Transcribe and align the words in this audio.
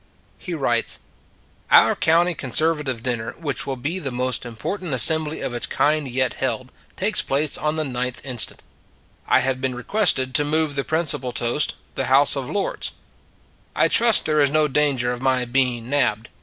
He 0.39 0.55
writes: 0.55 0.97
"Our 1.69 1.95
county 1.95 2.33
Conservative 2.33 3.03
Dinner, 3.03 3.33
which 3.33 3.67
will 3.67 3.75
be 3.75 3.99
the 3.99 4.09
most 4.09 4.47
important 4.47 4.95
assembly 4.95 5.41
of 5.41 5.53
its 5.53 5.67
kind 5.67 6.07
yet 6.07 6.33
held, 6.33 6.71
takes 6.97 7.21
place 7.21 7.55
on 7.55 7.75
the 7.75 7.83
9th 7.83 8.19
inst. 8.25 8.63
I 9.27 9.41
have 9.41 9.61
been 9.61 9.75
requested 9.75 10.33
to 10.33 10.43
move 10.43 10.73
the 10.73 10.81
Si 10.81 10.89
52 10.89 10.95
It 10.95 10.99
s 11.03 11.13
a 11.13 11.17
Good 11.19 11.25
Old 11.25 11.25
World 11.25 11.33
principal 11.35 11.53
toast 11.65 11.75
The 11.93 12.05
House 12.05 12.35
of 12.35 12.49
Lords. 12.49 12.91
I 13.75 13.87
trust 13.87 14.25
there 14.25 14.41
is 14.41 14.49
no 14.49 14.67
danger 14.67 15.11
of 15.11 15.21
my 15.21 15.45
being 15.45 15.87
nabbed 15.87 16.31